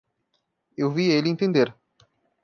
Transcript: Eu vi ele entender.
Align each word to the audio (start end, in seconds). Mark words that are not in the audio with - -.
Eu 0.75 0.89
vi 0.91 1.11
ele 1.11 1.29
entender. 1.29 1.75